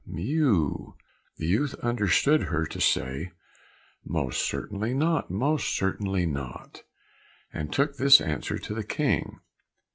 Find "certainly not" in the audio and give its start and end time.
4.41-5.29, 5.75-6.81